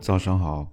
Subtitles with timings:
[0.00, 0.66] 早上好，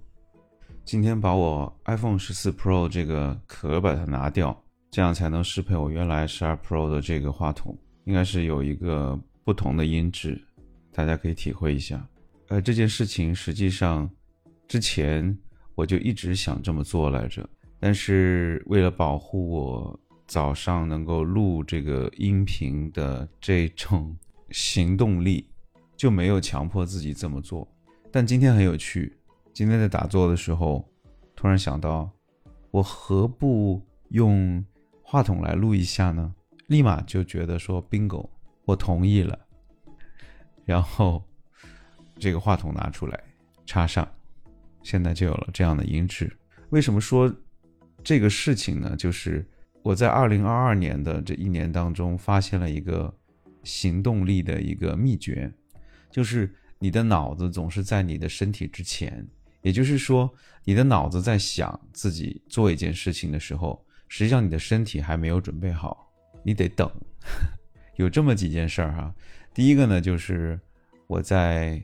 [0.86, 4.58] 今天把我 iPhone 十四 Pro 这个壳把它拿掉，
[4.90, 10.42] 这样才能适配我原来十二 Pro 的这个话筒，应该是有一个不同的音质，
[10.94, 12.08] 大家可以体会一下。
[12.48, 14.08] 呃，这件事情实际上
[14.66, 15.36] 之前
[15.74, 17.46] 我就一直想这么做来着，
[17.78, 24.16] 但是为了保护我早上能够录这个音频的这种
[24.52, 25.46] 行动力，
[25.98, 27.68] 就没有强迫自己这么做。
[28.10, 29.18] 但今天很有趣。
[29.52, 30.88] 今天在打坐的时候，
[31.36, 32.10] 突然想到，
[32.70, 34.64] 我何不用
[35.02, 36.34] 话筒来录一下呢？
[36.68, 38.28] 立马就觉得说 bingo，
[38.64, 39.38] 我同意了。
[40.64, 41.22] 然后
[42.18, 43.20] 这个话筒拿出来
[43.66, 44.08] 插上，
[44.82, 46.34] 现在就有了这样的音质。
[46.70, 47.32] 为什么说
[48.02, 48.94] 这个事情呢？
[48.96, 49.46] 就是
[49.82, 53.14] 我在二零二二年的这一年当中，发现了一个
[53.64, 55.52] 行动力的一个秘诀，
[56.10, 59.26] 就是你的脑子总是在你的身体之前。
[59.62, 60.32] 也就是说，
[60.64, 66.08] 你的脑子在想自己做一件事情的时候，实际上你的身体还没有准备好，
[66.44, 66.88] 你得等。
[67.96, 69.12] 有这么几件事儿哈。
[69.52, 70.58] 第一个呢，就是
[71.08, 71.82] 我在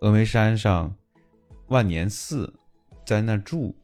[0.00, 0.92] 峨眉山上
[1.68, 2.52] 万年寺，
[3.06, 3.74] 在那住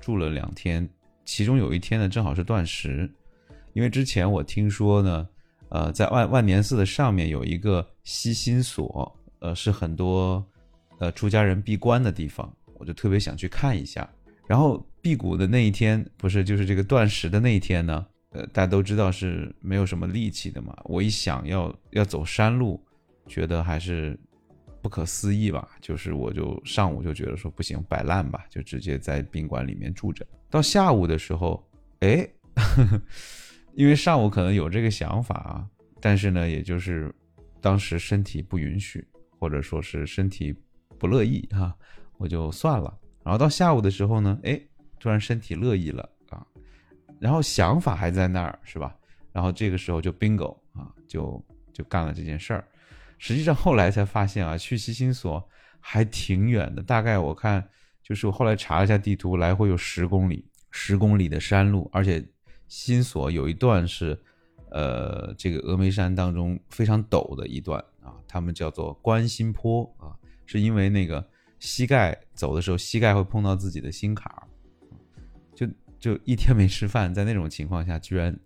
[0.00, 0.88] 住了两天，
[1.24, 3.12] 其中有一天呢，正好是断食。
[3.72, 5.28] 因为之前我听说呢，
[5.70, 10.44] 呃，在万万年寺的上面有一个西心所，呃，是很多。
[10.98, 14.08] 呃，出家人闭关的地方，我就特别想去看一下。
[14.46, 18.06] 然后辟谷的那一天，不是就是这个断食的那一天呢？
[18.30, 20.72] 呃，大家都知道是没有什么力气的嘛。
[20.84, 22.80] 我一想要要走山路，
[23.26, 24.16] 觉得还是
[24.80, 25.68] 不可思议吧。
[25.80, 30.24] 就是我就上午就觉得说不行，摆烂吧，就直接在宾馆里面住着。
[30.48, 31.60] 到下午的时候，
[31.98, 32.24] 哎，
[33.74, 35.66] 因为上午可能有这个想法啊，
[36.00, 37.12] 但是呢，也就是
[37.60, 39.04] 当时身体不允许，
[39.42, 40.54] 或者说是身体。
[40.98, 41.74] 不乐意哈，
[42.16, 42.96] 我就算了。
[43.24, 44.60] 然后到下午的时候呢，哎，
[45.00, 46.46] 突然身体乐意了啊，
[47.18, 48.96] 然后想法还在那儿，是吧？
[49.32, 52.64] 然后这个时候就 bingo 啊，就就干了这件事儿。
[53.18, 55.44] 实际上后来才发现啊，去西心所
[55.80, 57.68] 还挺远的，大概我看
[58.00, 62.24] 就是我后来查了一下地图，来回有十公里，十公里的山路，而且
[62.68, 64.16] 心所有一段是，
[64.70, 70.12] 呃，这个峨眉山当中非常陡的一段啊，他们叫做观心坡啊。
[70.44, 71.26] 是因为那个
[71.60, 74.42] 膝盖走的时候，膝盖会碰到自己的心坎儿，
[75.54, 75.66] 就
[75.98, 78.36] 就一天没吃饭，在那种情况下，居然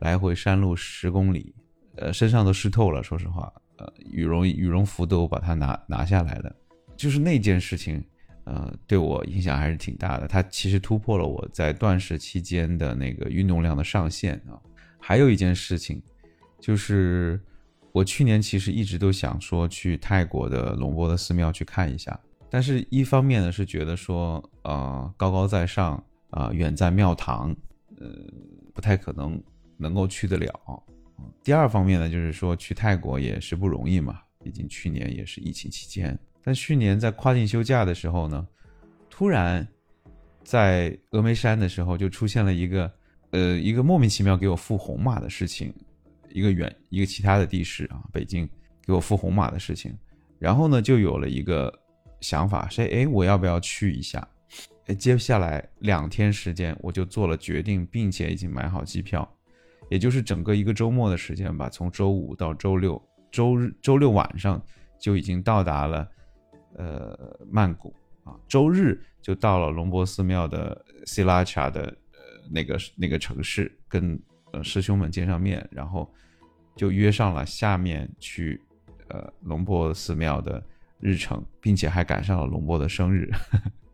[0.00, 1.54] 来回山路十公里，
[1.96, 3.02] 呃，身上都湿透了。
[3.02, 6.54] 说实话，呃，羽绒羽绒服都把它拿拿下来了。
[6.96, 8.04] 就是那件事情，
[8.44, 10.28] 呃，对我影响还是挺大的。
[10.28, 14.60] 它其实突破了我在断食期间的那个运动量的上限啊。
[15.00, 16.02] 还有一件事情，
[16.60, 17.40] 就是。
[17.94, 22.18] 我去年其实一直都想说去泰国的龙波的寺庙去看一下，
[22.50, 27.54] 但是一方面呢是觉得说，呃，高高在上啊，远在庙堂，
[28.00, 28.08] 呃，
[28.74, 29.40] 不太可能
[29.76, 30.52] 能够去得了。
[31.44, 36.18] 第二方面呢，就是说去泰国也是不容易嘛，毕竟去年也是疫情期间。
[36.42, 38.44] 但去年在跨境休假的时候呢，
[39.08, 39.64] 突然
[40.42, 42.92] 在峨眉山的时候就出现了一个，
[43.30, 45.72] 呃，一个莫名其妙给我付红码的事情。
[46.34, 48.48] 一个远一个其他的地市啊，北京
[48.82, 49.96] 给我付红码的事情，
[50.40, 51.72] 然后呢就有了一个
[52.20, 54.28] 想法，说哎我要不要去一下？
[54.86, 59.26] 哎，接下来两天时间我就做了决定，并且已经买好机票，
[59.88, 64.60] 也就是整个一个周末的时间吧，从周五到周六，周日周六晚上
[64.98, 66.08] 就已经到达了
[66.76, 72.18] 呃曼谷啊，周日就到了龙波寺庙的西拉恰的呃
[72.50, 74.20] 那个那个城市，跟
[74.62, 76.12] 师兄们见上面，然后。
[76.76, 78.60] 就约上了下面去，
[79.06, 80.60] 呃，龙波寺庙的
[80.98, 83.30] 日程，并且还赶上了龙波的生日，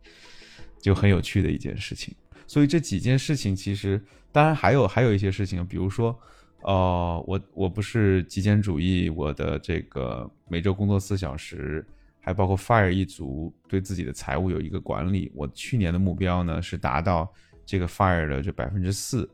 [0.81, 2.15] 就很有趣的一件事情。
[2.47, 6.19] 所以这几件事情其实，当然还有还有一些事情，比如说，
[6.63, 11.87] 呃，我我不是极简主义，我的这个每周工作四小时，
[12.19, 15.31] 还包括 fire 一族对自己的财务有一个管理。
[15.35, 17.31] 我去年的目标呢是达到
[17.67, 19.31] 这个 fire 的这百分之四。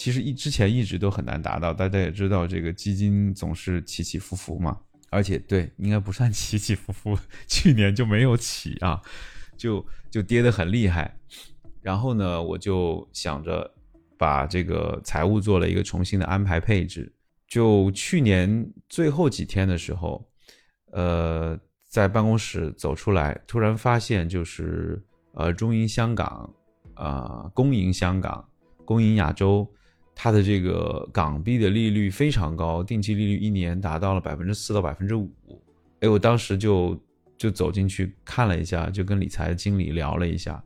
[0.00, 4.80] 其实一之前一直都很难达到，大家也知道这个基金总是起起伏伏嘛，
[5.10, 8.98] 而且对应该不算起起伏伏，去年就没有起啊，
[9.58, 11.14] 就就跌得很厉害。
[11.82, 13.70] 然后呢，我就想着
[14.16, 17.12] 把这个财务做了一个重新的安排配置。
[17.46, 20.26] 就去年最后几天的时候，
[20.92, 25.04] 呃，在办公室走出来，突然发现就是
[25.34, 26.50] 呃中银香港
[26.94, 28.48] 啊，工银香港，
[28.86, 29.70] 工银亚洲。
[30.22, 35.32] 它的这个港币的利率非常高，定期利率一年达到了百分之四到百分之五。
[36.00, 37.02] 哎，我当时就
[37.38, 40.62] 就走进去看了一下，就跟理财经理聊了一下，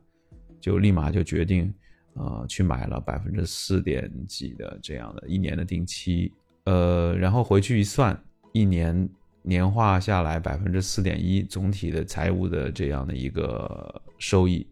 [0.59, 1.73] 就立马就决定，
[2.15, 6.33] 呃，去买了百分之四点几的这样的一年的定期，
[6.65, 9.09] 呃，然后回去一算，一年
[9.41, 14.67] 年化下来百分之四点一，总体的财务的这样的一个收益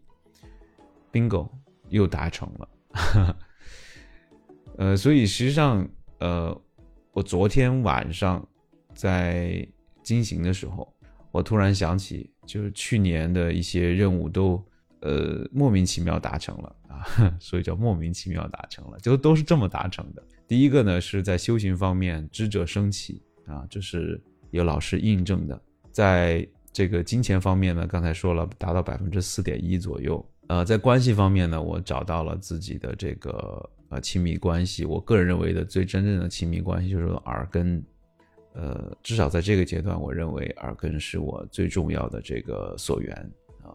[1.10, 1.48] ，bingo
[1.88, 2.68] 又达成了，
[4.76, 5.88] 呃，所以实际上，
[6.18, 6.60] 呃，
[7.12, 8.46] 我昨天晚上
[8.94, 9.66] 在
[10.02, 10.92] 进行的时候。
[11.30, 14.64] 我突然想起，就是去年的一些任务都，
[15.00, 17.02] 呃，莫名其妙达成了啊，
[17.40, 20.22] 所以叫莫名其妙达成了，就都是这么达成的。
[20.46, 24.22] 第一个呢，是在修行方面知者升起啊，这是
[24.52, 25.60] 有老师印证的。
[25.90, 30.24] 在这个金钱方面呢，刚才说了，达到百分之四点一左右。
[30.48, 37.82] 呃，在关系方面呢，我找到了自己的这个呃亲密关系，我个人认为的最真正的亲密关系就是耳根。
[38.56, 43.12] 呃，至少在这个阶段，我认为耳根是我最重要的这个所缘
[43.64, 43.74] 啊，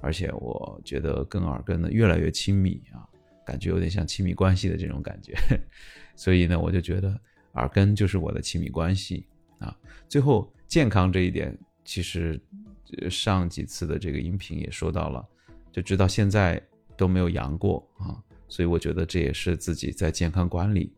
[0.00, 3.02] 而且我觉得跟耳根呢越来越亲密啊，
[3.44, 5.34] 感觉有点像亲密关系的这种感觉，
[6.14, 7.20] 所以呢，我就觉得
[7.54, 9.26] 耳根就是我的亲密关系
[9.58, 9.76] 啊。
[10.08, 12.40] 最后，健康这一点，其实
[13.10, 15.28] 上几次的这个音频也说到了，
[15.72, 16.60] 就直到现在
[16.96, 20.92] 都没有阳过啊，所以我觉得这也是自己在健康管理，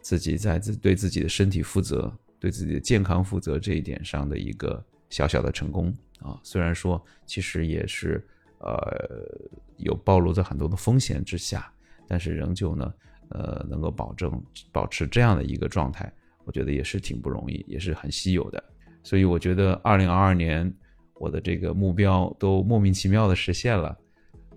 [0.00, 2.12] 自己在自对自己的身体负责。
[2.42, 8.26] 对自己的健康负责这一点上的一个小小的成功啊，虽然说其实也是
[8.60, 9.28] 呃
[9.76, 11.70] 有暴露在很多的风险之下，
[12.08, 12.94] 但是仍旧呢
[13.28, 16.10] 呃能够保证保持这样的一个状态，
[16.46, 18.64] 我觉得也是挺不容易，也是很稀有的。
[19.02, 20.72] 所以我觉得二零二二年
[21.16, 23.94] 我的这个目标都莫名其妙的实现了，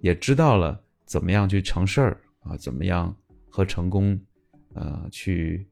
[0.04, 3.16] 也知道了怎么样去成事儿啊，怎么样
[3.50, 4.20] 和成功
[4.74, 5.66] 呃去。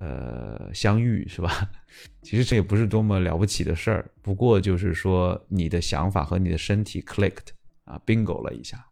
[0.00, 1.70] 呃，相遇是吧？
[2.20, 7.52] 其实这也不是多么了不起的事儿，不过就是说你的想法和你的身体 clicked
[7.84, 8.84] 啊，bingo 了一下。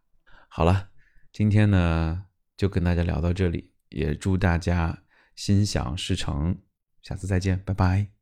[0.49, 0.89] 好了，
[1.33, 2.25] 今天呢
[2.57, 4.97] 就跟大家聊到这里，也祝大家
[5.35, 6.57] 心想事成，
[7.03, 8.22] 下次再见，拜拜。